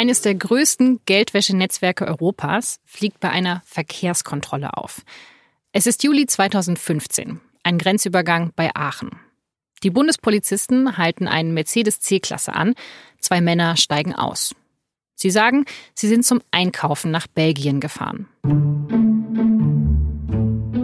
[0.00, 5.02] Eines der größten Geldwäschenetzwerke Europas fliegt bei einer Verkehrskontrolle auf.
[5.72, 9.10] Es ist Juli 2015, ein Grenzübergang bei Aachen.
[9.82, 12.76] Die Bundespolizisten halten einen Mercedes C-Klasse an.
[13.18, 14.54] Zwei Männer steigen aus.
[15.16, 18.26] Sie sagen, sie sind zum Einkaufen nach Belgien gefahren.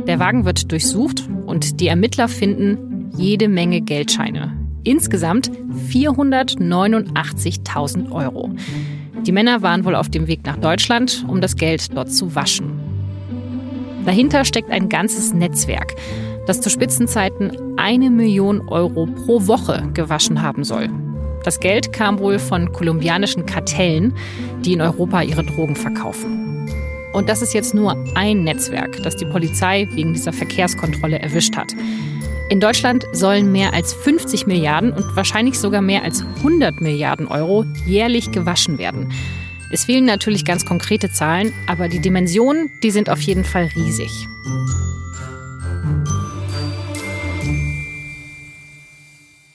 [0.06, 4.60] Der Wagen wird durchsucht und die Ermittler finden jede Menge Geldscheine.
[4.84, 8.52] Insgesamt 489.000 Euro.
[9.22, 12.80] Die Männer waren wohl auf dem Weg nach Deutschland, um das Geld dort zu waschen.
[14.04, 15.94] Dahinter steckt ein ganzes Netzwerk
[16.46, 20.88] das zu Spitzenzeiten eine Million Euro pro Woche gewaschen haben soll.
[21.44, 24.14] Das Geld kam wohl von kolumbianischen Kartellen,
[24.64, 26.68] die in Europa ihre Drogen verkaufen.
[27.12, 31.72] Und das ist jetzt nur ein Netzwerk, das die Polizei wegen dieser Verkehrskontrolle erwischt hat.
[32.48, 37.64] In Deutschland sollen mehr als 50 Milliarden und wahrscheinlich sogar mehr als 100 Milliarden Euro
[37.86, 39.12] jährlich gewaschen werden.
[39.72, 44.10] Es fehlen natürlich ganz konkrete Zahlen, aber die Dimensionen, die sind auf jeden Fall riesig.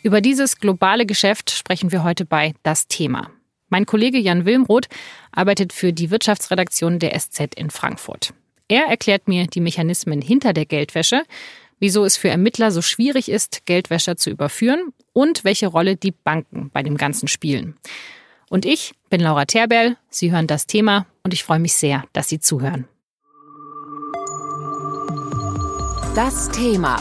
[0.03, 3.29] Über dieses globale Geschäft sprechen wir heute bei Das Thema.
[3.69, 4.89] Mein Kollege Jan Wilmroth
[5.31, 8.33] arbeitet für die Wirtschaftsredaktion der SZ in Frankfurt.
[8.67, 11.23] Er erklärt mir die Mechanismen hinter der Geldwäsche,
[11.81, 16.69] wieso es für Ermittler so schwierig ist, Geldwäscher zu überführen und welche Rolle die Banken
[16.71, 17.75] bei dem Ganzen spielen.
[18.49, 22.29] Und ich bin Laura Terberl, Sie hören das Thema und ich freue mich sehr, dass
[22.29, 22.87] Sie zuhören.
[26.15, 26.97] Das Thema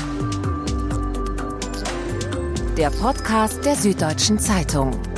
[2.81, 5.10] der Podcast der Süddeutschen Zeitung.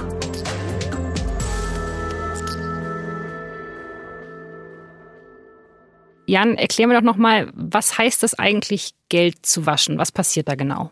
[6.26, 9.98] Jan, erklär mir doch nochmal, was heißt es eigentlich, Geld zu waschen?
[9.98, 10.90] Was passiert da genau?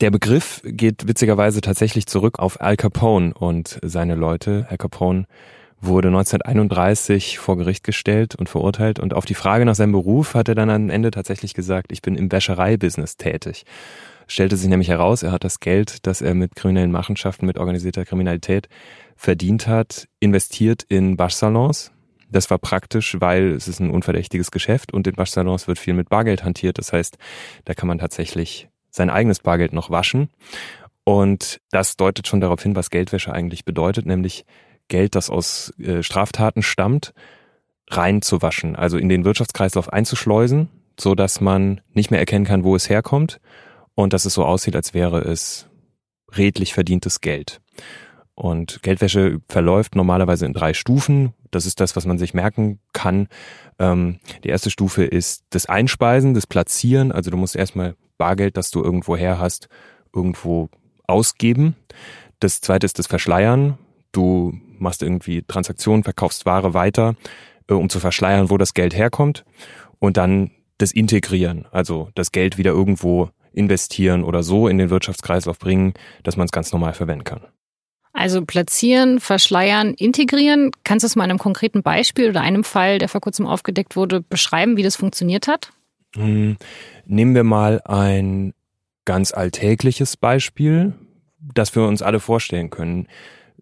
[0.00, 4.66] Der Begriff geht witzigerweise tatsächlich zurück auf Al Capone und seine Leute.
[4.70, 5.26] Al Capone
[5.80, 10.48] wurde 1931 vor Gericht gestellt und verurteilt und auf die Frage nach seinem Beruf hat
[10.48, 13.64] er dann am Ende tatsächlich gesagt, ich bin im Wäschereibusiness tätig
[14.30, 18.04] stellte sich nämlich heraus, er hat das Geld, das er mit kriminellen Machenschaften, mit organisierter
[18.04, 18.68] Kriminalität
[19.16, 21.92] verdient hat, investiert in Waschsalons.
[22.30, 26.08] Das war praktisch, weil es ist ein unverdächtiges Geschäft und in Waschsalons wird viel mit
[26.08, 26.78] Bargeld hantiert.
[26.78, 27.18] Das heißt,
[27.64, 30.30] da kann man tatsächlich sein eigenes Bargeld noch waschen.
[31.04, 34.44] Und das deutet schon darauf hin, was Geldwäsche eigentlich bedeutet, nämlich
[34.88, 37.14] Geld, das aus äh, Straftaten stammt,
[37.88, 42.88] reinzuwaschen, also in den Wirtschaftskreislauf einzuschleusen, so dass man nicht mehr erkennen kann, wo es
[42.88, 43.40] herkommt
[43.94, 45.66] und dass es so aussieht, als wäre es
[46.36, 47.60] redlich verdientes Geld.
[48.40, 51.34] Und Geldwäsche verläuft normalerweise in drei Stufen.
[51.50, 53.28] Das ist das, was man sich merken kann.
[53.78, 57.12] Ähm, die erste Stufe ist das Einspeisen, das Platzieren.
[57.12, 59.68] Also du musst erstmal Bargeld, das du irgendwo her hast,
[60.14, 60.70] irgendwo
[61.06, 61.76] ausgeben.
[62.38, 63.76] Das zweite ist das Verschleiern.
[64.10, 67.16] Du machst irgendwie Transaktionen, verkaufst Ware weiter,
[67.68, 69.44] äh, um zu verschleiern, wo das Geld herkommt.
[69.98, 75.58] Und dann das Integrieren, also das Geld wieder irgendwo investieren oder so in den Wirtschaftskreislauf
[75.58, 77.42] bringen, dass man es ganz normal verwenden kann.
[78.20, 80.72] Also platzieren, verschleiern, integrieren.
[80.84, 83.96] Kannst du es mal in einem konkreten Beispiel oder einem Fall, der vor kurzem aufgedeckt
[83.96, 85.72] wurde, beschreiben, wie das funktioniert hat?
[86.14, 86.58] Hm,
[87.06, 88.52] nehmen wir mal ein
[89.06, 90.92] ganz alltägliches Beispiel,
[91.38, 93.08] das wir uns alle vorstellen können.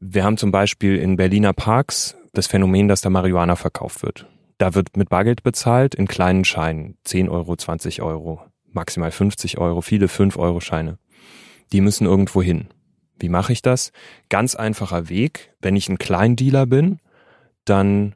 [0.01, 4.27] Wir haben zum Beispiel in Berliner Parks das Phänomen, dass da Marihuana verkauft wird.
[4.59, 8.41] Da wird mit Bargeld bezahlt in kleinen Scheinen, 10 Euro, 20 Euro
[8.73, 10.99] maximal 50 Euro, viele 5-Euro-Scheine.
[11.73, 12.69] Die müssen irgendwo hin.
[13.19, 13.93] Wie mache ich das?
[14.29, 15.55] Ganz einfacher Weg.
[15.61, 16.99] Wenn ich ein Kleindealer bin,
[17.65, 18.15] dann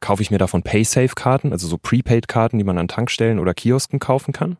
[0.00, 4.32] kaufe ich mir davon Paysafe-Karten, also so Prepaid-Karten, die man an Tankstellen oder Kiosken kaufen
[4.32, 4.56] kann.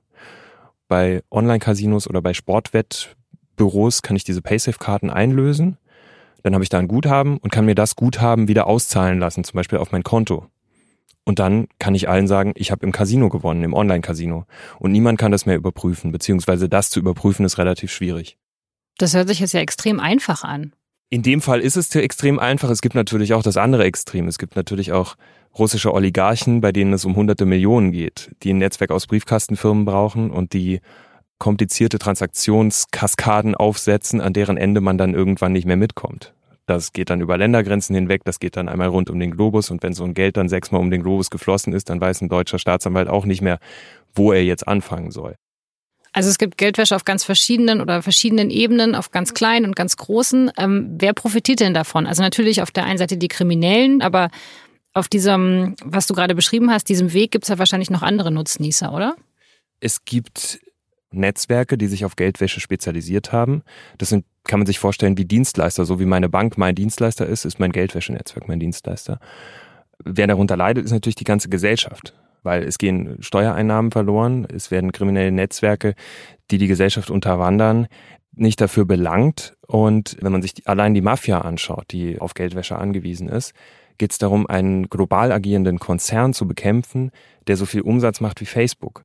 [0.88, 5.78] Bei Online-Casinos oder bei Sportwettbüros kann ich diese Paysafe-Karten einlösen.
[6.43, 9.56] Dann habe ich da ein Guthaben und kann mir das Guthaben wieder auszahlen lassen, zum
[9.56, 10.47] Beispiel auf mein Konto.
[11.25, 14.47] Und dann kann ich allen sagen, ich habe im Casino gewonnen, im Online-Casino.
[14.78, 18.38] Und niemand kann das mehr überprüfen, beziehungsweise das zu überprüfen ist relativ schwierig.
[18.98, 20.72] Das hört sich jetzt ja extrem einfach an.
[21.09, 22.68] In dem Fall ist es extrem einfach.
[22.68, 24.28] Es gibt natürlich auch das andere Extrem.
[24.28, 25.16] Es gibt natürlich auch
[25.59, 30.30] russische Oligarchen, bei denen es um hunderte Millionen geht, die ein Netzwerk aus Briefkastenfirmen brauchen
[30.30, 30.80] und die
[31.39, 36.34] komplizierte Transaktionskaskaden aufsetzen, an deren Ende man dann irgendwann nicht mehr mitkommt.
[36.66, 39.83] Das geht dann über Ländergrenzen hinweg, das geht dann einmal rund um den Globus und
[39.83, 42.59] wenn so ein Geld dann sechsmal um den Globus geflossen ist, dann weiß ein deutscher
[42.59, 43.59] Staatsanwalt auch nicht mehr,
[44.15, 45.36] wo er jetzt anfangen soll.
[46.13, 49.97] Also es gibt Geldwäsche auf ganz verschiedenen oder verschiedenen Ebenen, auf ganz kleinen und ganz
[49.97, 50.51] großen.
[50.57, 52.07] Ähm, wer profitiert denn davon?
[52.07, 54.31] Also natürlich auf der einen Seite die Kriminellen, aber
[54.95, 58.31] auf diesem, was du gerade beschrieben hast, diesem Weg gibt es ja wahrscheinlich noch andere
[58.31, 59.16] Nutznießer, oder?
[59.81, 60.60] Es gibt
[61.10, 63.63] Netzwerke, die sich auf Geldwäsche spezialisiert haben.
[63.99, 65.84] Das sind, kann man sich vorstellen, wie Dienstleister.
[65.84, 69.21] So wie meine Bank mein Dienstleister ist, ist mein Geldwäschenetzwerk mein Dienstleister.
[70.05, 72.15] Wer darunter leidet, ist natürlich die ganze Gesellschaft.
[72.48, 75.95] Weil es gehen Steuereinnahmen verloren, es werden kriminelle Netzwerke,
[76.50, 77.89] die die Gesellschaft unterwandern,
[78.34, 79.53] nicht dafür belangt.
[79.66, 83.53] Und wenn man sich allein die Mafia anschaut, die auf Geldwäsche angewiesen ist,
[83.98, 87.10] geht es darum, einen global agierenden Konzern zu bekämpfen,
[87.48, 89.03] der so viel Umsatz macht wie Facebook.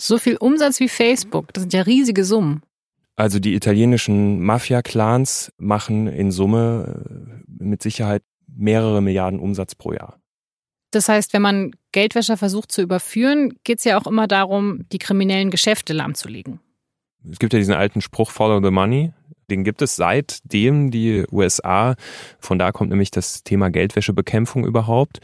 [0.00, 2.62] So viel Umsatz wie Facebook, das sind ja riesige Summen.
[3.16, 10.21] Also die italienischen Mafia-Clans machen in Summe äh, mit Sicherheit mehrere Milliarden Umsatz pro Jahr.
[10.92, 14.98] Das heißt, wenn man Geldwäscher versucht zu überführen, geht es ja auch immer darum, die
[14.98, 16.60] kriminellen Geschäfte lahmzulegen.
[17.28, 19.12] Es gibt ja diesen alten Spruch Follow the Money.
[19.50, 21.96] Den gibt es seitdem die USA,
[22.38, 25.20] von da kommt nämlich das Thema Geldwäschebekämpfung überhaupt.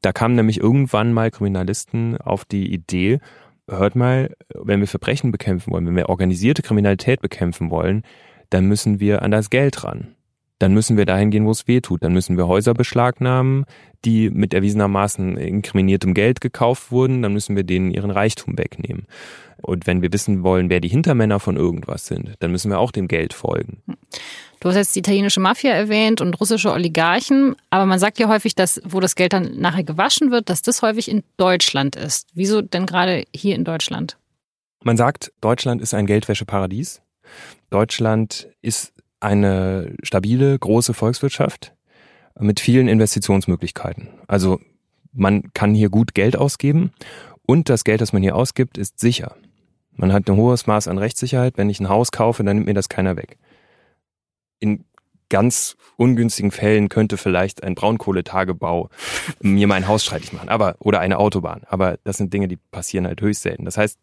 [0.00, 3.20] Da kamen nämlich irgendwann mal Kriminalisten auf die Idee,
[3.68, 8.02] hört mal, wenn wir Verbrechen bekämpfen wollen, wenn wir organisierte Kriminalität bekämpfen wollen,
[8.50, 10.14] dann müssen wir an das Geld ran
[10.62, 12.04] dann müssen wir dahin gehen, wo es weh tut.
[12.04, 13.64] Dann müssen wir Häuser beschlagnahmen,
[14.04, 17.20] die mit erwiesenermaßen inkriminiertem Geld gekauft wurden.
[17.22, 19.06] Dann müssen wir denen ihren Reichtum wegnehmen.
[19.60, 22.92] Und wenn wir wissen wollen, wer die Hintermänner von irgendwas sind, dann müssen wir auch
[22.92, 23.82] dem Geld folgen.
[24.60, 28.54] Du hast jetzt die italienische Mafia erwähnt und russische Oligarchen, aber man sagt ja häufig,
[28.54, 32.28] dass wo das Geld dann nachher gewaschen wird, dass das häufig in Deutschland ist.
[32.34, 34.16] Wieso denn gerade hier in Deutschland?
[34.84, 37.02] Man sagt, Deutschland ist ein Geldwäscheparadies.
[37.70, 41.74] Deutschland ist eine stabile, große Volkswirtschaft
[42.38, 44.08] mit vielen Investitionsmöglichkeiten.
[44.26, 44.60] Also
[45.12, 46.92] man kann hier gut Geld ausgeben
[47.46, 49.36] und das Geld, das man hier ausgibt, ist sicher.
[49.94, 51.58] Man hat ein hohes Maß an Rechtssicherheit.
[51.58, 53.36] Wenn ich ein Haus kaufe, dann nimmt mir das keiner weg.
[54.58, 54.84] In
[55.28, 58.90] ganz ungünstigen Fällen könnte vielleicht ein Braunkohletagebau
[59.40, 61.62] mir mein Haus streitig machen, aber oder eine Autobahn.
[61.68, 63.64] Aber das sind Dinge, die passieren halt höchst selten.
[63.64, 63.98] Das heißt,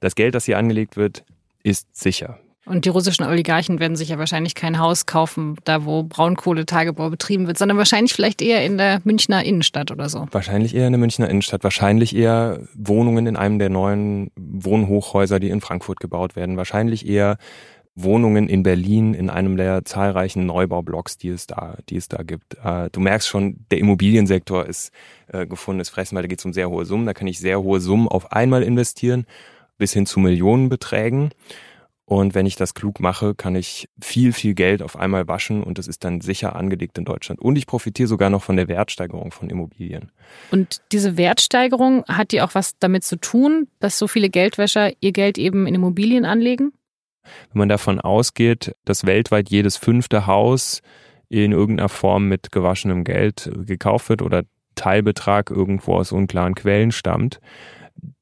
[0.00, 1.24] das Geld, das hier angelegt wird,
[1.62, 2.38] ist sicher.
[2.70, 7.48] Und die russischen Oligarchen werden sich ja wahrscheinlich kein Haus kaufen, da wo Braunkohletagebau betrieben
[7.48, 10.28] wird, sondern wahrscheinlich vielleicht eher in der Münchner Innenstadt oder so.
[10.30, 15.48] Wahrscheinlich eher in der Münchner Innenstadt, wahrscheinlich eher Wohnungen in einem der neuen Wohnhochhäuser, die
[15.50, 17.38] in Frankfurt gebaut werden, wahrscheinlich eher
[17.96, 22.56] Wohnungen in Berlin in einem der zahlreichen Neubaublocks, die es da, die es da gibt.
[22.62, 24.92] Äh, du merkst schon, der Immobiliensektor ist
[25.32, 27.06] äh, gefundenes Fressen, weil da geht es um sehr hohe Summen.
[27.06, 29.26] Da kann ich sehr hohe Summen auf einmal investieren,
[29.76, 31.30] bis hin zu Millionenbeträgen.
[32.10, 35.78] Und wenn ich das klug mache, kann ich viel, viel Geld auf einmal waschen und
[35.78, 37.40] das ist dann sicher angelegt in Deutschland.
[37.40, 40.10] Und ich profitiere sogar noch von der Wertsteigerung von Immobilien.
[40.50, 45.12] Und diese Wertsteigerung, hat die auch was damit zu tun, dass so viele Geldwäscher ihr
[45.12, 46.72] Geld eben in Immobilien anlegen?
[47.52, 50.82] Wenn man davon ausgeht, dass weltweit jedes fünfte Haus
[51.28, 54.42] in irgendeiner Form mit gewaschenem Geld gekauft wird oder
[54.74, 57.38] Teilbetrag irgendwo aus unklaren Quellen stammt,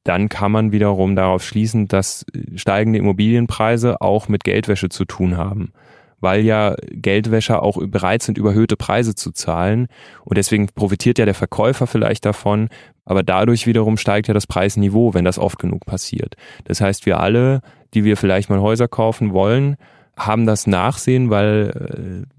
[0.04, 2.24] dann kann man wiederum darauf schließen, dass
[2.54, 5.72] steigende Immobilienpreise auch mit Geldwäsche zu tun haben.
[6.20, 9.86] Weil ja Geldwäscher auch bereit sind, überhöhte Preise zu zahlen.
[10.24, 12.70] Und deswegen profitiert ja der Verkäufer vielleicht davon.
[13.04, 16.34] Aber dadurch wiederum steigt ja das Preisniveau, wenn das oft genug passiert.
[16.64, 17.60] Das heißt, wir alle,
[17.94, 19.76] die wir vielleicht mal Häuser kaufen wollen,
[20.16, 22.38] haben das Nachsehen, weil äh,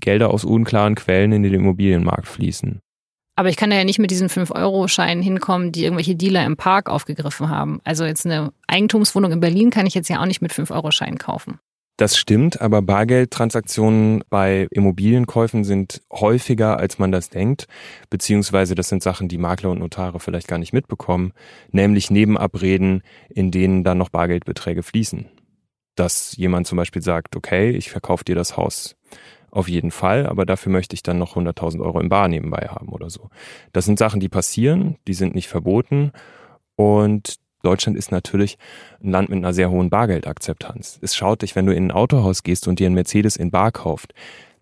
[0.00, 2.80] Gelder aus unklaren Quellen in den Immobilienmarkt fließen.
[3.40, 7.48] Aber ich kann ja nicht mit diesen 5-Euro-Scheinen hinkommen, die irgendwelche Dealer im Park aufgegriffen
[7.48, 7.80] haben.
[7.84, 11.58] Also jetzt eine Eigentumswohnung in Berlin kann ich jetzt ja auch nicht mit 5-Euro-Scheinen kaufen.
[11.96, 17.66] Das stimmt, aber Bargeldtransaktionen bei Immobilienkäufen sind häufiger, als man das denkt,
[18.10, 21.32] beziehungsweise das sind Sachen, die Makler und Notare vielleicht gar nicht mitbekommen,
[21.70, 25.30] nämlich Nebenabreden, in denen dann noch Bargeldbeträge fließen.
[25.94, 28.96] Dass jemand zum Beispiel sagt, okay, ich verkaufe dir das Haus
[29.50, 32.88] auf jeden Fall, aber dafür möchte ich dann noch 100.000 Euro im Bar nebenbei haben
[32.88, 33.30] oder so.
[33.72, 36.12] Das sind Sachen, die passieren, die sind nicht verboten
[36.76, 38.58] und Deutschland ist natürlich
[39.02, 40.98] ein Land mit einer sehr hohen Bargeldakzeptanz.
[41.02, 43.72] Es schaut dich, wenn du in ein Autohaus gehst und dir einen Mercedes in Bar
[43.72, 44.14] kauft,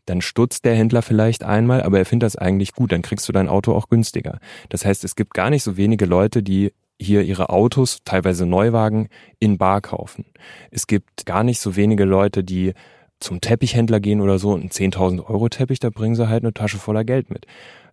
[0.07, 3.33] dann stutzt der Händler vielleicht einmal, aber er findet das eigentlich gut, dann kriegst du
[3.33, 4.39] dein Auto auch günstiger.
[4.69, 9.09] Das heißt, es gibt gar nicht so wenige Leute, die hier ihre Autos, teilweise Neuwagen,
[9.39, 10.25] in Bar kaufen.
[10.71, 12.73] Es gibt gar nicht so wenige Leute, die
[13.21, 16.79] zum Teppichhändler gehen oder so, ein 10.000 Euro Teppich, da bringen sie halt eine Tasche
[16.79, 17.47] voller Geld mit.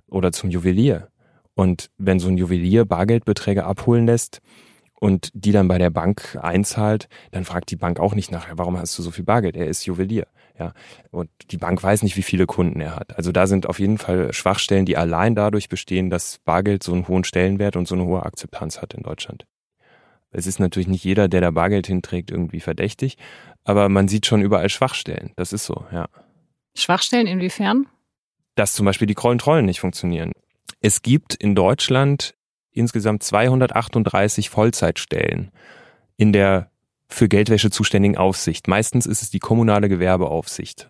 [0.08, 1.10] Oder zum Juwelier.
[1.56, 4.42] Und wenn so ein Juwelier Bargeldbeträge abholen lässt
[5.00, 8.78] und die dann bei der Bank einzahlt, dann fragt die Bank auch nicht nachher, warum
[8.78, 9.56] hast du so viel Bargeld?
[9.56, 10.28] Er ist Juwelier.
[10.60, 10.74] Ja.
[11.12, 13.18] Und die Bank weiß nicht, wie viele Kunden er hat.
[13.18, 17.08] Also da sind auf jeden Fall Schwachstellen, die allein dadurch bestehen, dass Bargeld so einen
[17.08, 19.46] hohen Stellenwert und so eine hohe Akzeptanz hat in Deutschland.
[20.36, 23.18] Es ist natürlich nicht jeder, der da Bargeld hinträgt, irgendwie verdächtig,
[23.64, 25.32] aber man sieht schon überall Schwachstellen.
[25.36, 26.08] Das ist so, ja.
[26.76, 27.88] Schwachstellen inwiefern?
[28.56, 30.34] Dass zum Beispiel die Kontrollen nicht funktionieren.
[30.82, 32.36] Es gibt in Deutschland
[32.72, 35.52] insgesamt 238 Vollzeitstellen
[36.18, 36.70] in der
[37.08, 38.68] für Geldwäsche zuständigen Aufsicht.
[38.68, 40.90] Meistens ist es die kommunale Gewerbeaufsicht.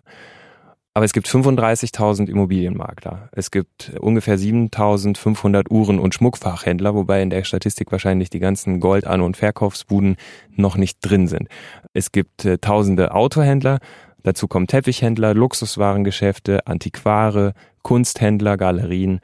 [0.96, 3.28] Aber es gibt 35.000 Immobilienmakler.
[3.32, 9.06] Es gibt ungefähr 7.500 Uhren- und Schmuckfachhändler, wobei in der Statistik wahrscheinlich die ganzen Gold-,
[9.06, 10.16] An- und Verkaufsbuden
[10.54, 11.48] noch nicht drin sind.
[11.92, 13.78] Es gibt äh, tausende Autohändler.
[14.22, 19.20] Dazu kommen Teppichhändler, Luxuswarengeschäfte, Antiquare, Kunsthändler, Galerien.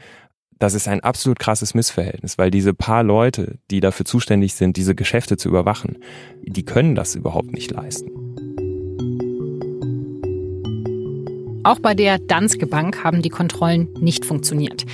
[0.59, 4.95] Das ist ein absolut krasses Missverhältnis, weil diese paar Leute, die dafür zuständig sind, diese
[4.95, 5.97] Geschäfte zu überwachen,
[6.43, 8.22] die können das überhaupt nicht leisten.
[11.65, 14.85] Auch bei der Danske Bank haben die Kontrollen nicht funktioniert.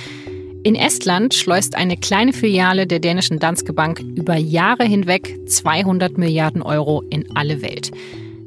[0.61, 6.61] In Estland schleust eine kleine Filiale der dänischen Danske Bank über Jahre hinweg 200 Milliarden
[6.61, 7.91] Euro in alle Welt.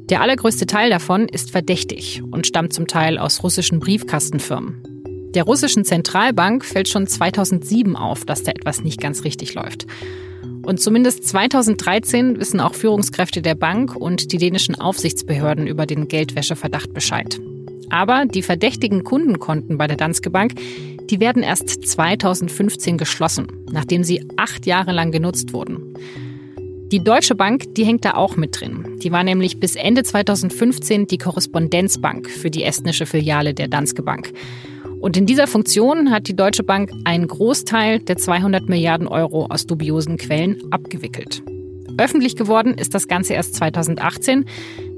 [0.09, 4.83] Der allergrößte Teil davon ist verdächtig und stammt zum Teil aus russischen Briefkastenfirmen.
[5.33, 9.87] Der russischen Zentralbank fällt schon 2007 auf, dass da etwas nicht ganz richtig läuft.
[10.61, 16.93] Und zumindest 2013 wissen auch Führungskräfte der Bank und die dänischen Aufsichtsbehörden über den Geldwäscheverdacht
[16.93, 17.41] Bescheid.
[17.93, 20.55] Aber die verdächtigen Kundenkonten bei der Danske Bank,
[21.11, 25.93] die werden erst 2015 geschlossen, nachdem sie acht Jahre lang genutzt wurden.
[26.91, 28.97] Die Deutsche Bank, die hängt da auch mit drin.
[29.03, 34.33] Die war nämlich bis Ende 2015 die Korrespondenzbank für die estnische Filiale der Danske Bank.
[34.99, 39.67] Und in dieser Funktion hat die Deutsche Bank einen Großteil der 200 Milliarden Euro aus
[39.67, 41.43] dubiosen Quellen abgewickelt.
[41.97, 44.45] Öffentlich geworden ist das Ganze erst 2018.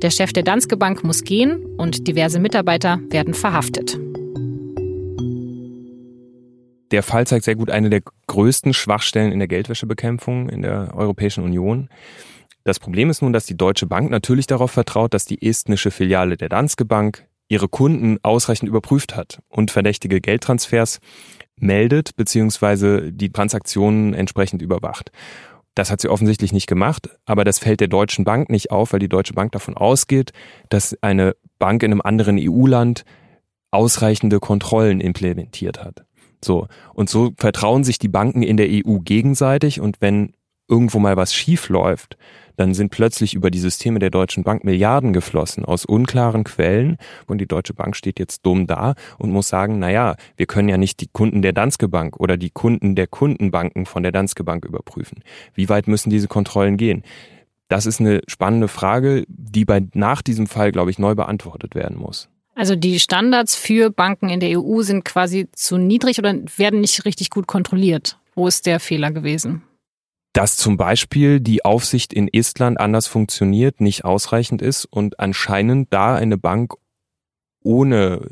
[0.02, 3.98] Der Chef der Danske Bank muss gehen und diverse Mitarbeiter werden verhaftet.
[6.92, 11.44] Der Fall zeigt sehr gut eine der größten Schwachstellen in der Geldwäschebekämpfung in der Europäischen
[11.44, 11.90] Union.
[12.64, 16.38] Das Problem ist nun, dass die Deutsche Bank natürlich darauf vertraut, dass die estnische Filiale
[16.38, 21.00] der Danske Bank ihre Kunden ausreichend überprüft hat und verdächtige Geldtransfers
[21.58, 23.12] meldet bzw.
[23.12, 25.12] die Transaktionen entsprechend überwacht.
[25.76, 29.00] Das hat sie offensichtlich nicht gemacht, aber das fällt der Deutschen Bank nicht auf, weil
[29.00, 30.32] die Deutsche Bank davon ausgeht,
[30.70, 33.04] dass eine Bank in einem anderen EU-Land
[33.72, 36.06] ausreichende Kontrollen implementiert hat.
[36.44, 36.68] So.
[36.94, 40.34] Und so vertrauen sich die Banken in der EU gegenseitig und wenn
[40.68, 42.18] irgendwo mal was schief läuft,
[42.58, 47.40] dann sind plötzlich über die Systeme der Deutschen Bank Milliarden geflossen aus unklaren Quellen und
[47.40, 50.78] die Deutsche Bank steht jetzt dumm da und muss sagen, na ja, wir können ja
[50.78, 54.66] nicht die Kunden der Danske Bank oder die Kunden der Kundenbanken von der Danske Bank
[54.66, 55.22] überprüfen.
[55.54, 57.04] Wie weit müssen diese Kontrollen gehen?
[57.68, 61.98] Das ist eine spannende Frage, die bei, nach diesem Fall, glaube ich, neu beantwortet werden
[61.98, 62.30] muss.
[62.54, 67.04] Also die Standards für Banken in der EU sind quasi zu niedrig oder werden nicht
[67.04, 68.18] richtig gut kontrolliert.
[68.34, 69.64] Wo ist der Fehler gewesen?
[70.36, 76.14] Dass zum Beispiel die Aufsicht in Estland anders funktioniert, nicht ausreichend ist und anscheinend da
[76.16, 76.74] eine Bank
[77.64, 78.32] ohne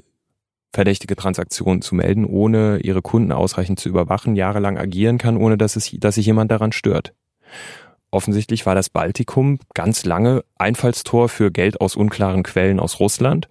[0.74, 5.78] verdächtige Transaktionen zu melden, ohne ihre Kunden ausreichend zu überwachen, jahrelang agieren kann, ohne dass,
[5.78, 7.14] es, dass sich jemand daran stört.
[8.12, 13.48] Offensichtlich war das Baltikum ganz lange Einfallstor für Geld aus unklaren Quellen aus Russland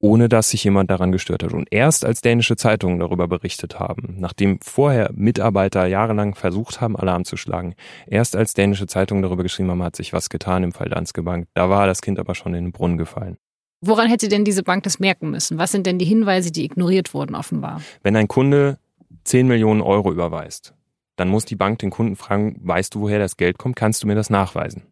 [0.00, 1.52] ohne dass sich jemand daran gestört hat.
[1.52, 7.24] Und erst als dänische Zeitungen darüber berichtet haben, nachdem vorher Mitarbeiter jahrelang versucht haben, Alarm
[7.24, 7.74] zu schlagen,
[8.06, 11.48] erst als dänische Zeitungen darüber geschrieben haben, hat sich was getan im Fall Danske Bank.
[11.54, 13.36] Da war das Kind aber schon in den Brunnen gefallen.
[13.80, 15.58] Woran hätte denn diese Bank das merken müssen?
[15.58, 17.82] Was sind denn die Hinweise, die ignoriert wurden offenbar?
[18.02, 18.78] Wenn ein Kunde
[19.24, 20.74] 10 Millionen Euro überweist,
[21.16, 23.76] dann muss die Bank den Kunden fragen, weißt du, woher das Geld kommt?
[23.76, 24.82] Kannst du mir das nachweisen?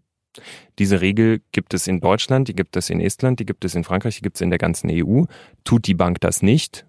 [0.78, 3.84] Diese Regel gibt es in Deutschland, die gibt es in Estland, die gibt es in
[3.84, 5.24] Frankreich, die gibt es in der ganzen EU.
[5.64, 6.86] Tut die Bank das nicht,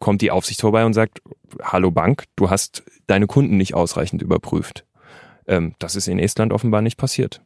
[0.00, 1.20] kommt die Aufsicht vorbei und sagt,
[1.62, 4.84] hallo Bank, du hast deine Kunden nicht ausreichend überprüft.
[5.46, 7.42] Ähm, das ist in Estland offenbar nicht passiert.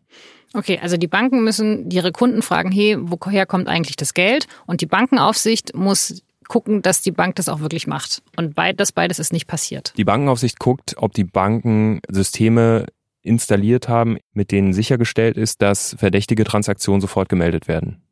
[0.55, 4.49] Okay, also die Banken müssen ihre Kunden fragen, hey, woher kommt eigentlich das Geld?
[4.67, 8.23] Und die Bankenaufsicht muss gucken, dass die Bank das auch wirklich macht.
[8.37, 9.95] Und das beides ist nicht passiert.
[9.97, 12.87] Die Bankenaufsicht guckt, ob die Banken Systeme
[13.23, 18.03] installiert haben, mit denen sichergestellt ist, dass verdächtige Transaktionen sofort gemeldet werden.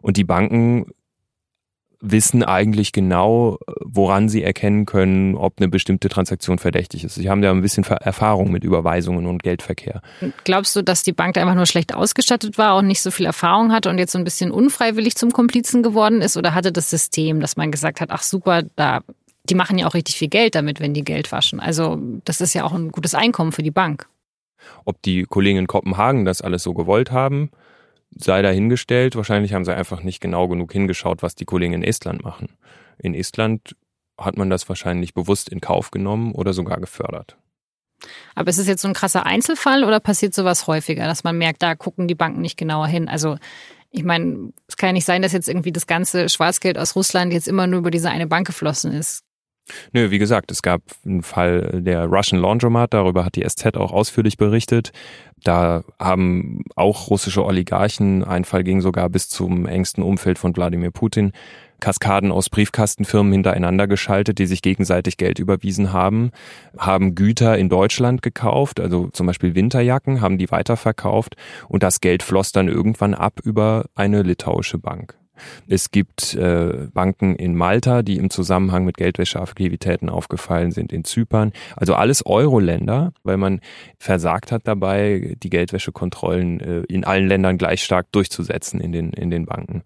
[0.00, 0.86] Und die Banken
[2.00, 7.14] wissen eigentlich genau, woran sie erkennen können, ob eine bestimmte Transaktion verdächtig ist.
[7.14, 10.02] Sie haben da ein bisschen Erfahrung mit Überweisungen und Geldverkehr.
[10.44, 13.26] Glaubst du, dass die Bank da einfach nur schlecht ausgestattet war und nicht so viel
[13.26, 16.36] Erfahrung hatte und jetzt so ein bisschen unfreiwillig zum Komplizen geworden ist?
[16.36, 19.00] Oder hatte das System, dass man gesagt hat, ach super, da
[19.50, 21.60] die machen ja auch richtig viel Geld damit, wenn die Geld waschen.
[21.60, 24.08] Also das ist ja auch ein gutes Einkommen für die Bank.
[24.84, 27.50] Ob die Kollegen in Kopenhagen das alles so gewollt haben,
[28.14, 29.16] sei dahingestellt.
[29.16, 32.48] Wahrscheinlich haben sie einfach nicht genau genug hingeschaut, was die Kollegen in Estland machen.
[32.98, 33.76] In Estland
[34.18, 37.36] hat man das wahrscheinlich bewusst in Kauf genommen oder sogar gefördert.
[38.34, 41.62] Aber ist es jetzt so ein krasser Einzelfall oder passiert sowas häufiger, dass man merkt,
[41.62, 43.08] da gucken die Banken nicht genauer hin?
[43.08, 43.36] Also
[43.90, 47.32] ich meine, es kann ja nicht sein, dass jetzt irgendwie das ganze Schwarzgeld aus Russland
[47.32, 49.24] jetzt immer nur über diese eine Bank geflossen ist.
[49.92, 53.92] Nö, wie gesagt, es gab einen Fall der Russian Laundromat, darüber hat die SZ auch
[53.92, 54.92] ausführlich berichtet.
[55.42, 60.90] Da haben auch russische Oligarchen, ein Fall ging sogar bis zum engsten Umfeld von Wladimir
[60.90, 61.32] Putin,
[61.80, 66.30] Kaskaden aus Briefkastenfirmen hintereinander geschaltet, die sich gegenseitig Geld überwiesen haben,
[66.78, 71.36] haben Güter in Deutschland gekauft, also zum Beispiel Winterjacken, haben die weiterverkauft
[71.68, 75.18] und das Geld floss dann irgendwann ab über eine litauische Bank.
[75.68, 81.52] Es gibt äh, Banken in Malta, die im Zusammenhang mit Geldwäscheaktivitäten aufgefallen sind, in Zypern.
[81.76, 83.60] Also alles Euro-Länder, weil man
[83.98, 89.30] versagt hat dabei, die Geldwäschekontrollen äh, in allen Ländern gleich stark durchzusetzen in den, in
[89.30, 89.82] den Banken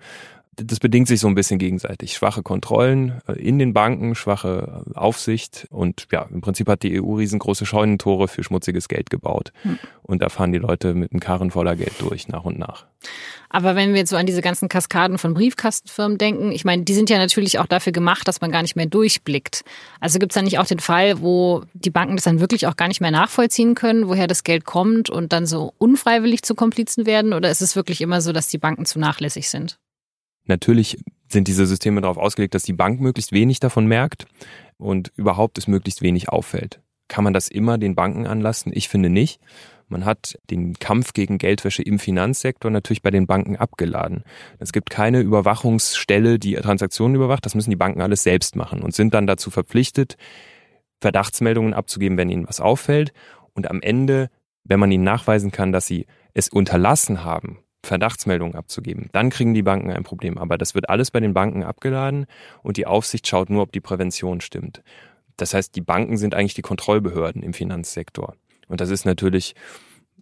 [0.56, 2.14] das bedingt sich so ein bisschen gegenseitig.
[2.14, 7.00] Schwache Kontrollen äh, in den Banken, schwache äh, Aufsicht und ja, im Prinzip hat die
[7.00, 9.52] EU riesengroße Scheunentore für schmutziges Geld gebaut.
[9.62, 9.78] Hm.
[10.02, 12.86] Und da fahren die Leute mit einem Karren voller Geld durch, nach und nach.
[13.48, 16.94] Aber wenn wir jetzt so an diese ganzen Kaskaden von Briefkastenfirmen denken, ich meine, die
[16.94, 19.64] sind ja natürlich auch dafür gemacht, dass man gar nicht mehr durchblickt.
[20.00, 22.76] Also gibt es dann nicht auch den Fall, wo die Banken das dann wirklich auch
[22.76, 27.06] gar nicht mehr nachvollziehen können, woher das Geld kommt und dann so unfreiwillig zu Komplizen
[27.06, 27.32] werden?
[27.32, 29.78] Oder ist es wirklich immer so, dass die Banken zu nachlässig sind?
[30.50, 34.26] Natürlich sind diese Systeme darauf ausgelegt, dass die Bank möglichst wenig davon merkt
[34.78, 36.80] und überhaupt es möglichst wenig auffällt.
[37.06, 38.72] Kann man das immer den Banken anlassen?
[38.74, 39.40] Ich finde nicht.
[39.86, 44.24] Man hat den Kampf gegen Geldwäsche im Finanzsektor natürlich bei den Banken abgeladen.
[44.58, 47.46] Es gibt keine Überwachungsstelle, die Transaktionen überwacht.
[47.46, 50.16] Das müssen die Banken alles selbst machen und sind dann dazu verpflichtet,
[51.00, 53.12] Verdachtsmeldungen abzugeben, wenn ihnen was auffällt.
[53.54, 54.30] Und am Ende,
[54.64, 59.08] wenn man ihnen nachweisen kann, dass sie es unterlassen haben, Verdachtsmeldungen abzugeben.
[59.12, 60.38] Dann kriegen die Banken ein Problem.
[60.38, 62.26] Aber das wird alles bei den Banken abgeladen
[62.62, 64.82] und die Aufsicht schaut nur, ob die Prävention stimmt.
[65.36, 68.34] Das heißt, die Banken sind eigentlich die Kontrollbehörden im Finanzsektor.
[68.68, 69.54] Und das ist natürlich,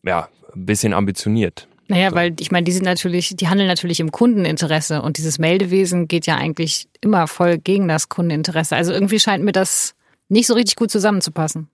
[0.05, 1.69] ja, ein bisschen ambitioniert.
[1.89, 2.17] Naja, so.
[2.17, 6.27] weil ich meine, die sind natürlich, die handeln natürlich im Kundeninteresse und dieses Meldewesen geht
[6.27, 8.77] ja eigentlich immer voll gegen das Kundeninteresse.
[8.77, 9.95] Also irgendwie scheint mir das
[10.29, 11.69] nicht so richtig gut zusammenzupassen.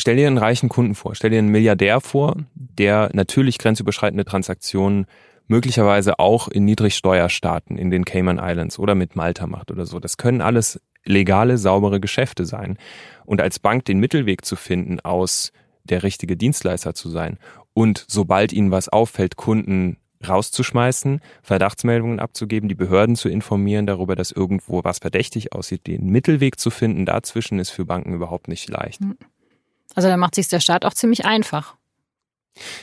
[0.00, 5.04] Stell dir einen reichen Kunden vor, stell dir einen Milliardär vor, der natürlich grenzüberschreitende Transaktionen
[5.46, 10.00] möglicherweise auch in Niedrigsteuerstaaten, in den Cayman Islands oder mit Malta macht oder so.
[10.00, 12.78] Das können alles legale, saubere Geschäfte sein.
[13.26, 15.52] Und als Bank den Mittelweg zu finden, aus
[15.84, 17.38] der richtige Dienstleister zu sein
[17.74, 24.32] und sobald ihnen was auffällt, Kunden rauszuschmeißen, Verdachtsmeldungen abzugeben, die Behörden zu informieren darüber, dass
[24.32, 29.00] irgendwo was verdächtig aussieht, den Mittelweg zu finden, dazwischen ist für Banken überhaupt nicht leicht.
[29.00, 29.18] Hm.
[29.94, 31.76] Also da macht sich der Staat auch ziemlich einfach.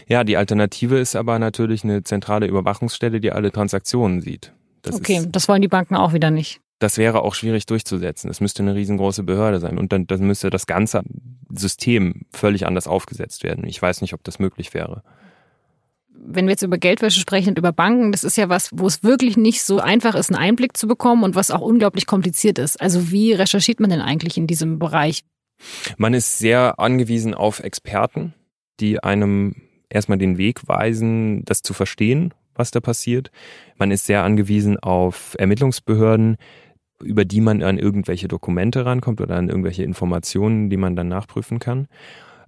[0.07, 4.53] Ja, die Alternative ist aber natürlich eine zentrale Überwachungsstelle, die alle Transaktionen sieht.
[4.81, 6.61] Das okay, ist, das wollen die Banken auch wieder nicht.
[6.79, 8.29] Das wäre auch schwierig durchzusetzen.
[8.29, 11.01] Es müsste eine riesengroße Behörde sein und dann, dann müsste das ganze
[11.49, 13.65] System völlig anders aufgesetzt werden.
[13.65, 15.03] Ich weiß nicht, ob das möglich wäre.
[16.09, 19.03] Wenn wir jetzt über Geldwäsche sprechen und über Banken, das ist ja was, wo es
[19.03, 22.79] wirklich nicht so einfach ist, einen Einblick zu bekommen und was auch unglaublich kompliziert ist.
[22.79, 25.23] Also wie recherchiert man denn eigentlich in diesem Bereich?
[25.97, 28.33] Man ist sehr angewiesen auf Experten,
[28.79, 29.55] die einem
[29.89, 33.31] erstmal den Weg weisen, das zu verstehen, was da passiert.
[33.77, 36.37] Man ist sehr angewiesen auf Ermittlungsbehörden,
[37.01, 41.59] über die man an irgendwelche Dokumente rankommt oder an irgendwelche Informationen, die man dann nachprüfen
[41.59, 41.87] kann.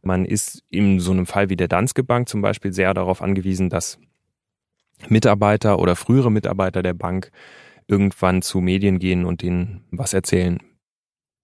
[0.01, 3.69] Man ist in so einem Fall wie der Danske Bank zum Beispiel sehr darauf angewiesen,
[3.69, 3.99] dass
[5.07, 7.31] Mitarbeiter oder frühere Mitarbeiter der Bank
[7.87, 10.59] irgendwann zu Medien gehen und denen was erzählen,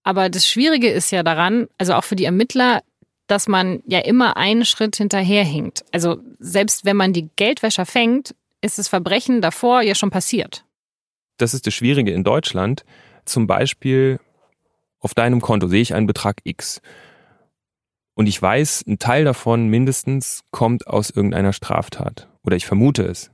[0.06, 2.84] aber das Schwierige ist ja daran, also auch für die Ermittler,
[3.26, 5.84] dass man ja immer einen Schritt hinterherhinkt.
[5.90, 10.64] Also selbst wenn man die Geldwäscher fängt, ist das Verbrechen davor ja schon passiert.
[11.38, 12.84] Das ist das Schwierige in Deutschland.
[13.24, 14.20] Zum Beispiel
[15.00, 16.80] auf deinem Konto sehe ich einen Betrag X.
[18.14, 22.28] Und ich weiß, ein Teil davon mindestens kommt aus irgendeiner Straftat.
[22.44, 23.32] Oder ich vermute es.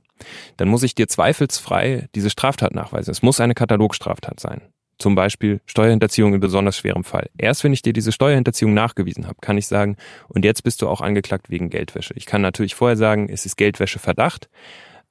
[0.57, 3.11] Dann muss ich dir zweifelsfrei diese Straftat nachweisen.
[3.11, 4.73] Es muss eine Katalogstraftat sein.
[5.03, 7.29] Zum Beispiel Steuerhinterziehung in besonders schwerem Fall.
[7.37, 9.97] Erst wenn ich dir diese Steuerhinterziehung nachgewiesen habe, kann ich sagen,
[10.29, 12.13] und jetzt bist du auch angeklagt wegen Geldwäsche.
[12.15, 14.47] Ich kann natürlich vorher sagen, es ist Geldwäscheverdacht,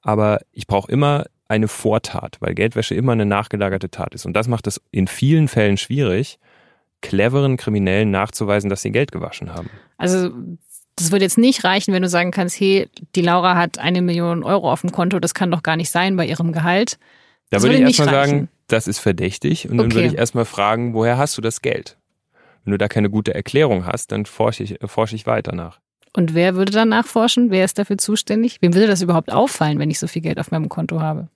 [0.01, 4.25] aber ich brauche immer eine Vortat, weil Geldwäsche immer eine nachgelagerte Tat ist.
[4.25, 6.39] Und das macht es in vielen Fällen schwierig,
[7.01, 9.69] cleveren Kriminellen nachzuweisen, dass sie Geld gewaschen haben.
[9.99, 10.31] Also
[10.95, 14.41] das würde jetzt nicht reichen, wenn du sagen kannst, hey, die Laura hat eine Million
[14.43, 16.97] Euro auf dem Konto, das kann doch gar nicht sein bei ihrem Gehalt.
[17.51, 19.69] Da würde ich erstmal sagen, das ist verdächtig.
[19.69, 19.95] Und dann okay.
[19.95, 21.97] würde ich erstmal fragen, woher hast du das Geld?
[22.63, 25.79] Wenn du da keine gute Erklärung hast, dann forsche ich, forsche ich weiter nach.
[26.15, 27.49] Und wer würde dann nachforschen?
[27.49, 28.61] Wer ist dafür zuständig?
[28.61, 31.27] Wem würde das überhaupt auffallen, wenn ich so viel Geld auf meinem Konto habe?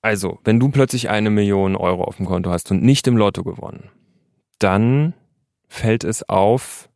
[0.00, 3.44] Also, wenn du plötzlich eine Million Euro auf dem Konto hast und nicht im Lotto
[3.44, 3.90] gewonnen,
[4.58, 5.14] dann
[5.68, 6.88] fällt es auf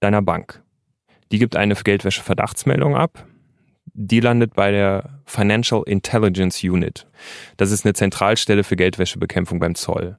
[0.00, 0.62] deiner Bank.
[1.30, 3.26] Die gibt eine Geldwäsche-Verdachtsmeldung ab
[3.94, 7.06] die landet bei der Financial Intelligence Unit.
[7.56, 10.16] Das ist eine Zentralstelle für Geldwäschebekämpfung beim Zoll.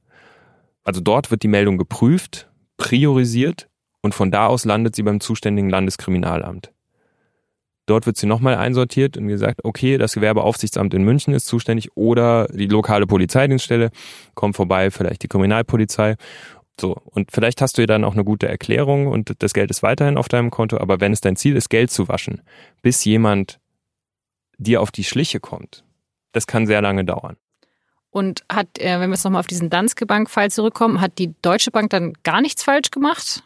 [0.84, 3.70] Also dort wird die Meldung geprüft, priorisiert
[4.02, 6.72] und von da aus landet sie beim zuständigen Landeskriminalamt.
[7.86, 12.48] Dort wird sie nochmal einsortiert und gesagt, okay, das Gewerbeaufsichtsamt in München ist zuständig oder
[12.48, 13.90] die lokale Polizeidienststelle
[14.36, 16.16] kommt vorbei, vielleicht die Kriminalpolizei.
[16.80, 19.84] So, und vielleicht hast du ja dann auch eine gute Erklärung und das Geld ist
[19.84, 22.42] weiterhin auf deinem Konto, aber wenn es dein Ziel ist, Geld zu waschen,
[22.82, 23.60] bis jemand
[24.64, 25.84] dir auf die Schliche kommt,
[26.32, 27.38] das kann sehr lange dauern.
[28.10, 31.72] Und hat, äh, wenn wir jetzt nochmal auf diesen Danske Bank-Fall zurückkommen, hat die Deutsche
[31.72, 33.44] Bank dann gar nichts falsch gemacht?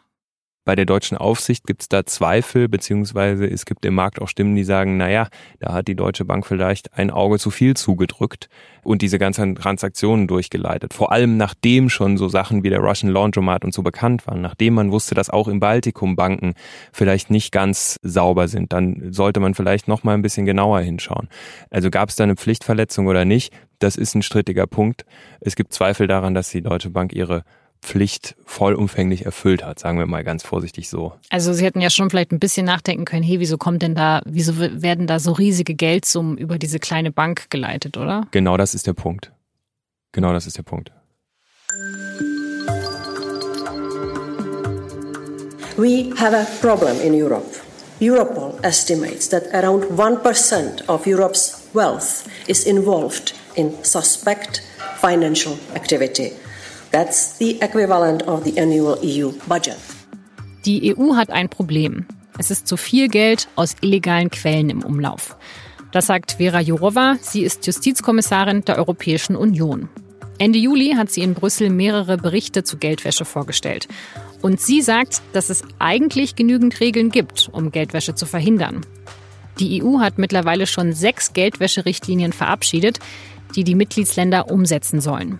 [0.68, 4.54] Bei der deutschen Aufsicht gibt es da Zweifel, beziehungsweise es gibt im Markt auch Stimmen,
[4.54, 5.30] die sagen, naja,
[5.62, 8.50] da hat die Deutsche Bank vielleicht ein Auge zu viel zugedrückt
[8.84, 10.94] und diese ganzen Transaktionen durchgeleitet.
[10.94, 14.74] Vor allem nachdem schon so Sachen wie der Russian Laundromat und so bekannt waren, nachdem
[14.74, 16.54] man wusste, dass auch im Baltikum Banken
[16.92, 21.30] vielleicht nicht ganz sauber sind, dann sollte man vielleicht noch mal ein bisschen genauer hinschauen.
[21.70, 23.54] Also gab es da eine Pflichtverletzung oder nicht?
[23.80, 25.06] Das ist ein strittiger Punkt.
[25.40, 27.46] Es gibt Zweifel daran, dass die Deutsche Bank ihre
[27.82, 31.14] Pflicht vollumfänglich erfüllt hat, sagen wir mal ganz vorsichtig so.
[31.30, 34.22] Also Sie hätten ja schon vielleicht ein bisschen nachdenken können, hey, wieso kommt denn da,
[34.26, 38.28] wieso werden da so riesige Geldsummen über diese kleine Bank geleitet, oder?
[38.32, 39.32] Genau das ist der Punkt.
[40.12, 40.92] Genau das ist der Punkt.
[45.78, 47.46] We have a problem in Europe.
[48.00, 54.62] Europol estimates that around 1% of Europe's wealth is involved in suspect
[55.00, 56.34] financial activity.
[56.92, 59.78] That's the equivalent of the annual EU budget.
[60.66, 62.06] Die EU hat ein Problem.
[62.38, 65.38] Es ist zu viel Geld aus illegalen Quellen im Umlauf.
[65.92, 67.18] Das sagt Vera Jourova.
[67.22, 69.90] Sie ist Justizkommissarin der Europäischen Union.
[70.38, 73.88] Ende Juli hat sie in Brüssel mehrere Berichte zu Geldwäsche vorgestellt.
[74.42, 78.86] Und sie sagt, dass es eigentlich genügend Regeln gibt, um Geldwäsche zu verhindern.
[79.60, 83.00] Die EU hat mittlerweile schon sechs Geldwäscherichtlinien verabschiedet,
[83.56, 85.40] die die Mitgliedsländer umsetzen sollen.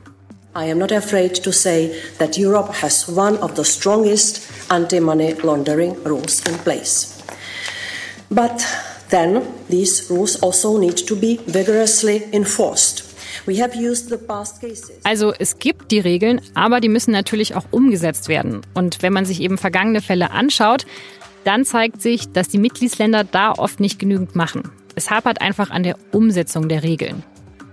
[0.58, 4.42] I am not afraid to say that Europe has one of the strongest
[4.72, 7.22] anti money laundering rules in place.
[8.32, 8.66] But
[9.10, 13.04] then these rules also need to be vigorously enforced.
[15.04, 18.62] Also es gibt die Regeln, aber die müssen natürlich auch umgesetzt werden.
[18.74, 20.86] Und wenn man sich eben vergangene Fälle anschaut,
[21.44, 24.72] dann zeigt sich, dass die Mitgliedsländer da oft nicht genügend machen.
[24.96, 27.24] Es hapert einfach an der Umsetzung der Regeln.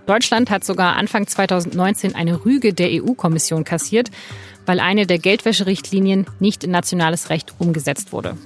[0.07, 4.11] Deutschland hat sogar Anfang 2019 eine Rüge der EU-Kommission kassiert,
[4.67, 8.37] weil eine der Geldwäscherichtlinien nicht in nationales Recht umgesetzt wurde.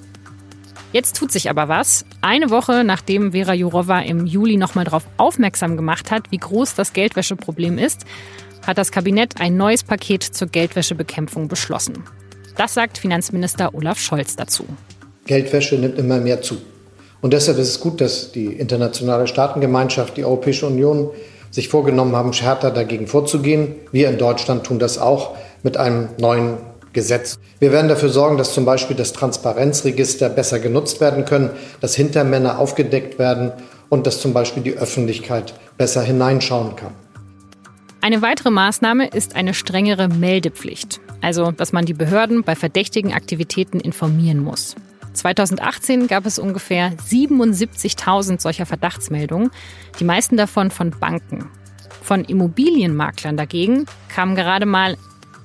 [0.93, 2.05] Jetzt tut sich aber was.
[2.23, 6.93] Eine Woche nachdem Vera Jourova im Juli nochmal darauf aufmerksam gemacht hat, wie groß das
[6.93, 8.05] Geldwäscheproblem ist,
[8.67, 12.05] hat das Kabinett ein neues Paket zur Geldwäschebekämpfung beschlossen.
[12.57, 14.65] Das sagt Finanzminister Olaf Scholz dazu.
[15.27, 16.57] Geldwäsche nimmt immer mehr zu.
[17.21, 21.11] Und deshalb ist es gut, dass die internationale Staatengemeinschaft, die Europäische Union
[21.59, 23.75] sich vorgenommen haben, härter dagegen vorzugehen.
[23.91, 26.59] Wir in Deutschland tun das auch mit einem neuen
[26.93, 27.37] Gesetz.
[27.59, 32.61] Wir werden dafür sorgen, dass zum Beispiel das Transparenzregister besser genutzt werden können, dass Hintermänner
[32.61, 33.51] aufgedeckt werden
[33.89, 36.93] und dass zum Beispiel die Öffentlichkeit besser hineinschauen kann.
[38.03, 43.81] Eine weitere Maßnahme ist eine strengere Meldepflicht, also dass man die Behörden bei verdächtigen Aktivitäten
[43.81, 44.77] informieren muss.
[45.19, 49.51] 2018 gab es ungefähr 77.000 solcher Verdachtsmeldungen,
[49.99, 51.51] die meisten davon von Banken.
[52.03, 54.97] Von Immobilienmaklern dagegen kamen gerade mal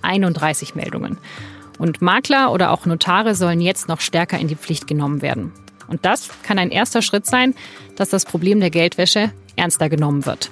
[0.02, 1.18] 31 Meldungen.
[1.80, 5.52] Und Makler oder auch Notare sollen jetzt noch stärker in die Pflicht genommen werden.
[5.88, 7.56] Und das kann ein erster Schritt sein,
[7.96, 10.52] dass das Problem der Geldwäsche ernster genommen wird.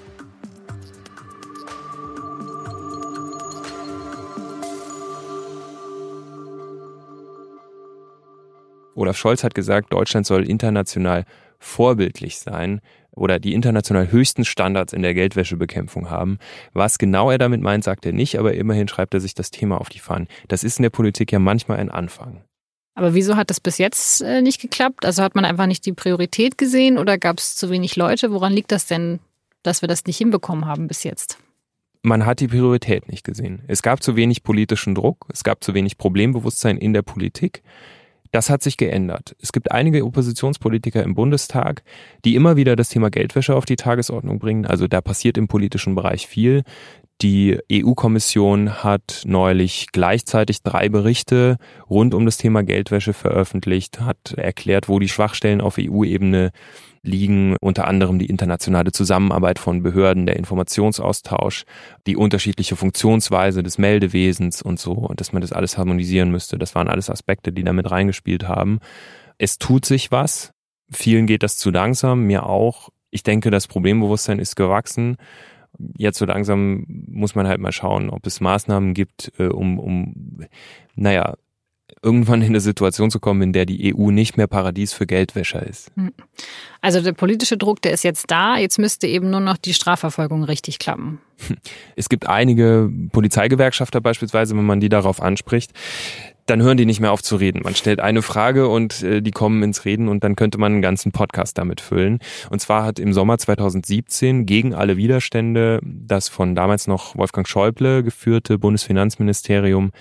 [9.01, 11.25] Olaf Scholz hat gesagt, Deutschland soll international
[11.59, 16.37] vorbildlich sein oder die international höchsten Standards in der Geldwäschebekämpfung haben.
[16.73, 19.81] Was genau er damit meint, sagt er nicht, aber immerhin schreibt er sich das Thema
[19.81, 20.27] auf die Fahnen.
[20.47, 22.43] Das ist in der Politik ja manchmal ein Anfang.
[22.93, 25.05] Aber wieso hat das bis jetzt äh, nicht geklappt?
[25.05, 28.31] Also hat man einfach nicht die Priorität gesehen oder gab es zu wenig Leute?
[28.31, 29.19] Woran liegt das denn,
[29.63, 31.37] dass wir das nicht hinbekommen haben bis jetzt?
[32.03, 33.63] Man hat die Priorität nicht gesehen.
[33.67, 37.61] Es gab zu wenig politischen Druck, es gab zu wenig Problembewusstsein in der Politik.
[38.31, 39.35] Das hat sich geändert.
[39.41, 41.83] Es gibt einige Oppositionspolitiker im Bundestag,
[42.23, 44.65] die immer wieder das Thema Geldwäsche auf die Tagesordnung bringen.
[44.65, 46.63] Also da passiert im politischen Bereich viel.
[47.21, 51.57] Die EU-Kommission hat neulich gleichzeitig drei Berichte
[51.87, 56.49] rund um das Thema Geldwäsche veröffentlicht, hat erklärt, wo die Schwachstellen auf EU-Ebene
[57.03, 61.65] liegen unter anderem die internationale Zusammenarbeit von Behörden, der Informationsaustausch,
[62.07, 66.57] die unterschiedliche Funktionsweise des Meldewesens und so, und dass man das alles harmonisieren müsste.
[66.57, 68.79] Das waren alles Aspekte, die damit reingespielt haben.
[69.37, 70.53] Es tut sich was.
[70.91, 72.89] Vielen geht das zu langsam, mir auch.
[73.11, 75.17] Ich denke, das Problembewusstsein ist gewachsen.
[75.97, 80.45] Jetzt so langsam muss man halt mal schauen, ob es Maßnahmen gibt, äh, um, um,
[80.95, 81.35] naja,
[82.01, 85.65] irgendwann in eine Situation zu kommen, in der die EU nicht mehr Paradies für Geldwäscher
[85.65, 85.91] ist.
[85.95, 86.13] Hm.
[86.81, 88.57] Also der politische Druck, der ist jetzt da.
[88.57, 91.19] Jetzt müsste eben nur noch die Strafverfolgung richtig klappen.
[91.95, 95.71] Es gibt einige Polizeigewerkschafter beispielsweise, wenn man die darauf anspricht,
[96.45, 97.61] dann hören die nicht mehr auf zu reden.
[97.63, 100.81] Man stellt eine Frage und äh, die kommen ins Reden und dann könnte man einen
[100.81, 102.19] ganzen Podcast damit füllen.
[102.49, 108.03] Und zwar hat im Sommer 2017 gegen alle Widerstände das von damals noch Wolfgang Schäuble
[108.03, 109.91] geführte Bundesfinanzministerium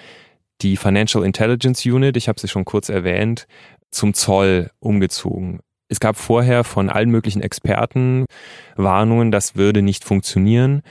[0.63, 3.47] die Financial Intelligence Unit, ich habe sie schon kurz erwähnt,
[3.91, 5.61] zum Zoll umgezogen.
[5.89, 8.27] Es gab vorher von allen möglichen Experten
[8.77, 10.83] Warnungen, das würde nicht funktionieren.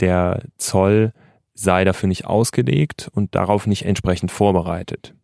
[0.00, 1.12] Der Zoll
[1.54, 5.14] sei dafür nicht ausgelegt und darauf nicht entsprechend vorbereitet.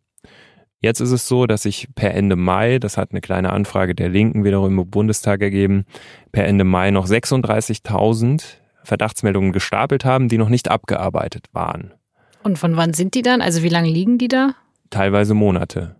[0.79, 4.09] Jetzt ist es so, dass sich per Ende Mai, das hat eine kleine Anfrage der
[4.09, 5.85] Linken wiederum im Bundestag ergeben,
[6.31, 8.43] per Ende Mai noch 36.000
[8.83, 11.93] Verdachtsmeldungen gestapelt haben, die noch nicht abgearbeitet waren.
[12.41, 13.41] Und von wann sind die dann?
[13.41, 14.55] Also wie lange liegen die da?
[14.89, 15.95] Teilweise Monate.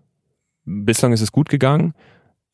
[0.64, 1.94] Bislang ist es gut gegangen.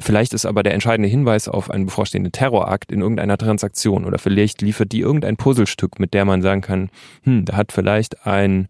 [0.01, 4.63] Vielleicht ist aber der entscheidende Hinweis auf einen bevorstehenden Terrorakt in irgendeiner Transaktion oder vielleicht
[4.63, 6.91] liefert die irgendein Puzzlestück, mit der man sagen kann,
[7.25, 8.69] hm, da hat vielleicht ein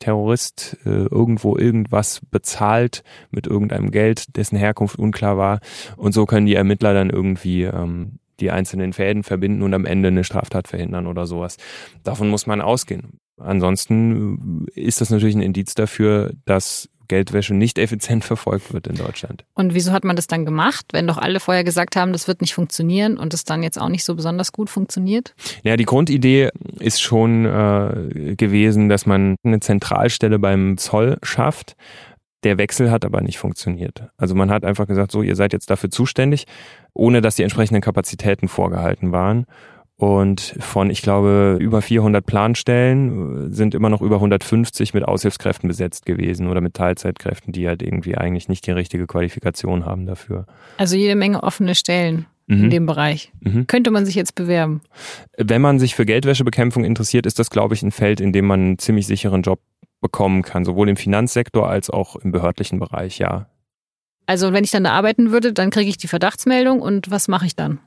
[0.00, 5.60] Terrorist äh, irgendwo irgendwas bezahlt mit irgendeinem Geld, dessen Herkunft unklar war.
[5.96, 10.08] Und so können die Ermittler dann irgendwie ähm, die einzelnen Fäden verbinden und am Ende
[10.08, 11.56] eine Straftat verhindern oder sowas.
[12.02, 13.20] Davon muss man ausgehen.
[13.36, 19.44] Ansonsten ist das natürlich ein Indiz dafür, dass Geldwäsche nicht effizient verfolgt wird in Deutschland.
[19.54, 22.40] Und wieso hat man das dann gemacht, wenn doch alle vorher gesagt haben, das wird
[22.40, 25.34] nicht funktionieren und es dann jetzt auch nicht so besonders gut funktioniert?
[25.62, 31.76] Ja, die Grundidee ist schon äh, gewesen, dass man eine Zentralstelle beim Zoll schafft.
[32.44, 34.04] Der Wechsel hat aber nicht funktioniert.
[34.18, 36.46] Also man hat einfach gesagt, so, ihr seid jetzt dafür zuständig,
[36.92, 39.46] ohne dass die entsprechenden Kapazitäten vorgehalten waren.
[39.96, 45.68] Und von, ich glaube, über 400 Planstellen äh, sind immer noch über 150 mit Aushilfskräften
[45.68, 50.46] besetzt gewesen oder mit Teilzeitkräften, die halt irgendwie eigentlich nicht die richtige Qualifikation haben dafür.
[50.78, 52.64] Also jede Menge offene Stellen mhm.
[52.64, 53.32] in dem Bereich.
[53.40, 53.68] Mhm.
[53.68, 54.80] Könnte man sich jetzt bewerben?
[55.38, 58.60] Wenn man sich für Geldwäschebekämpfung interessiert, ist das, glaube ich, ein Feld, in dem man
[58.60, 59.60] einen ziemlich sicheren Job
[60.00, 63.46] bekommen kann, sowohl im Finanzsektor als auch im behördlichen Bereich, ja.
[64.26, 67.46] Also wenn ich dann da arbeiten würde, dann kriege ich die Verdachtsmeldung und was mache
[67.46, 67.78] ich dann?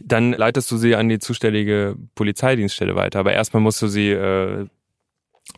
[0.00, 3.20] Dann leitest du sie an die zuständige Polizeidienststelle weiter.
[3.20, 4.66] Aber erstmal musst du sie äh,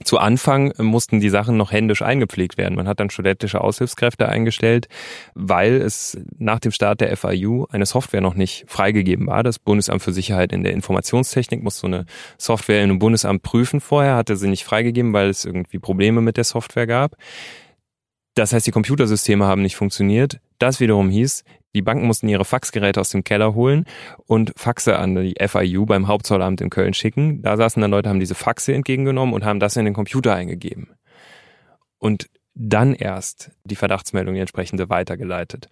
[0.04, 2.74] zu Anfang mussten die Sachen noch händisch eingepflegt werden.
[2.74, 4.88] Man hat dann studentische Aushilfskräfte eingestellt,
[5.34, 9.42] weil es nach dem Start der FIU eine Software noch nicht freigegeben war.
[9.42, 12.06] Das Bundesamt für Sicherheit in der Informationstechnik muss so eine
[12.38, 16.36] Software in einem Bundesamt prüfen vorher, hatte sie nicht freigegeben, weil es irgendwie Probleme mit
[16.36, 17.16] der Software gab.
[18.34, 20.40] Das heißt, die Computersysteme haben nicht funktioniert.
[20.58, 23.84] Das wiederum hieß, die Banken mussten ihre Faxgeräte aus dem Keller holen
[24.26, 27.42] und Faxe an die FIU beim Hauptzollamt in Köln schicken.
[27.42, 30.90] Da saßen dann Leute, haben diese Faxe entgegengenommen und haben das in den Computer eingegeben.
[31.98, 35.68] Und dann erst die Verdachtsmeldung die entsprechende weitergeleitet.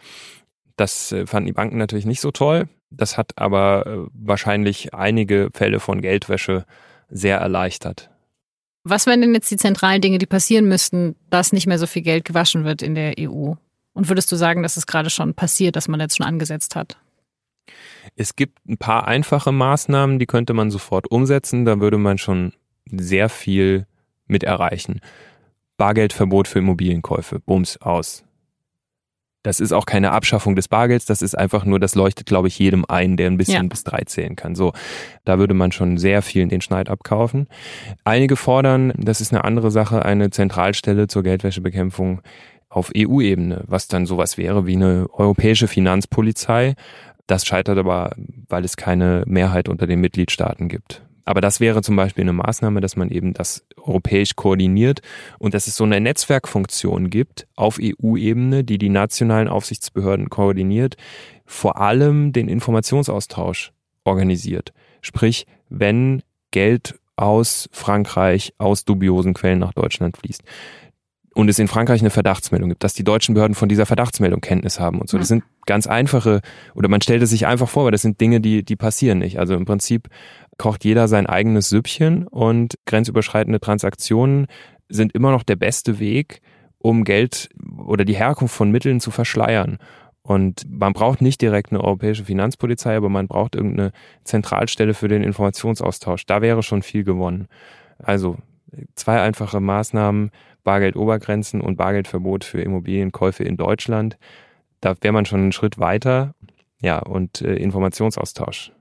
[0.76, 2.68] Das äh, fanden die Banken natürlich nicht so toll.
[2.90, 6.64] Das hat aber äh, wahrscheinlich einige Fälle von Geldwäsche
[7.10, 8.10] sehr erleichtert.
[8.82, 12.02] Was wären denn jetzt die zentralen Dinge, die passieren müssten, dass nicht mehr so viel
[12.02, 13.54] Geld gewaschen wird in der EU?
[14.00, 16.96] Und würdest du sagen, dass es gerade schon passiert, dass man jetzt schon angesetzt hat?
[18.16, 21.66] Es gibt ein paar einfache Maßnahmen, die könnte man sofort umsetzen.
[21.66, 22.54] Da würde man schon
[22.90, 23.86] sehr viel
[24.26, 25.02] mit erreichen.
[25.76, 27.40] Bargeldverbot für Immobilienkäufe.
[27.40, 28.24] Bums aus.
[29.42, 32.58] Das ist auch keine Abschaffung des Bargelds, das ist einfach nur, das leuchtet, glaube ich,
[32.58, 33.68] jedem ein, der ein bisschen ja.
[33.68, 34.54] bis drei zählen kann.
[34.54, 34.72] So,
[35.24, 37.48] da würde man schon sehr vielen den Schneid abkaufen.
[38.04, 42.20] Einige fordern, das ist eine andere Sache, eine Zentralstelle zur Geldwäschebekämpfung
[42.70, 46.74] auf EU-Ebene, was dann sowas wäre wie eine europäische Finanzpolizei.
[47.26, 48.14] Das scheitert aber,
[48.48, 51.02] weil es keine Mehrheit unter den Mitgliedstaaten gibt.
[51.24, 55.00] Aber das wäre zum Beispiel eine Maßnahme, dass man eben das europäisch koordiniert
[55.38, 60.96] und dass es so eine Netzwerkfunktion gibt auf EU-Ebene, die die nationalen Aufsichtsbehörden koordiniert,
[61.44, 63.72] vor allem den Informationsaustausch
[64.04, 64.72] organisiert.
[65.02, 70.42] Sprich, wenn Geld aus Frankreich aus dubiosen Quellen nach Deutschland fließt
[71.34, 74.80] und es in Frankreich eine Verdachtsmeldung gibt, dass die deutschen Behörden von dieser Verdachtsmeldung Kenntnis
[74.80, 75.16] haben und so.
[75.16, 76.40] Das sind ganz einfache,
[76.74, 79.38] oder man stellt es sich einfach vor, weil das sind Dinge, die, die passieren nicht.
[79.38, 80.08] Also im Prinzip
[80.58, 84.46] kocht jeder sein eigenes Süppchen und grenzüberschreitende Transaktionen
[84.88, 86.40] sind immer noch der beste Weg,
[86.78, 89.78] um Geld oder die Herkunft von Mitteln zu verschleiern.
[90.22, 93.92] Und man braucht nicht direkt eine europäische Finanzpolizei, aber man braucht irgendeine
[94.24, 96.26] Zentralstelle für den Informationsaustausch.
[96.26, 97.46] Da wäre schon viel gewonnen.
[97.98, 98.36] Also
[98.94, 100.30] zwei einfache Maßnahmen,
[100.64, 104.18] Bargeldobergrenzen und Bargeldverbot für Immobilienkäufe in Deutschland.
[104.80, 106.34] Da wäre man schon einen Schritt weiter.
[106.82, 108.72] Ja, und äh, Informationsaustausch.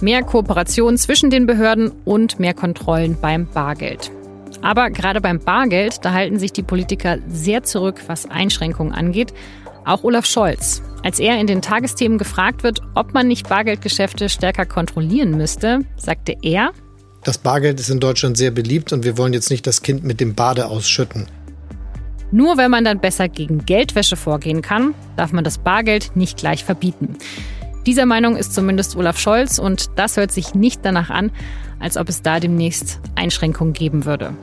[0.00, 4.10] Mehr Kooperation zwischen den Behörden und mehr Kontrollen beim Bargeld.
[4.62, 9.34] Aber gerade beim Bargeld, da halten sich die Politiker sehr zurück, was Einschränkungen angeht.
[9.90, 10.82] Auch Olaf Scholz.
[11.02, 16.36] Als er in den Tagesthemen gefragt wird, ob man nicht Bargeldgeschäfte stärker kontrollieren müsste, sagte
[16.42, 16.70] er,
[17.24, 20.20] das Bargeld ist in Deutschland sehr beliebt und wir wollen jetzt nicht das Kind mit
[20.20, 21.26] dem Bade ausschütten.
[22.30, 26.64] Nur wenn man dann besser gegen Geldwäsche vorgehen kann, darf man das Bargeld nicht gleich
[26.64, 27.16] verbieten.
[27.84, 31.32] Dieser Meinung ist zumindest Olaf Scholz und das hört sich nicht danach an,
[31.80, 34.36] als ob es da demnächst Einschränkungen geben würde.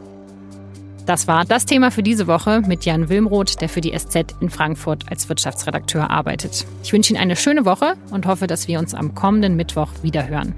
[1.07, 4.49] Das war das Thema für diese Woche mit Jan Wilmroth, der für die SZ in
[4.49, 6.65] Frankfurt als Wirtschaftsredakteur arbeitet.
[6.83, 10.53] Ich wünsche Ihnen eine schöne Woche und hoffe, dass wir uns am kommenden Mittwoch wiederhören.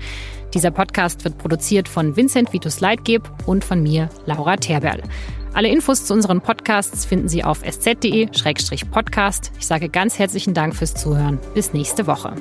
[0.55, 5.03] Dieser Podcast wird produziert von Vincent Vitus Leitgeb und von mir, Laura Terberl.
[5.53, 9.51] Alle Infos zu unseren Podcasts finden Sie auf sz.de-podcast.
[9.59, 11.37] Ich sage ganz herzlichen Dank fürs Zuhören.
[11.53, 12.33] Bis nächste Woche.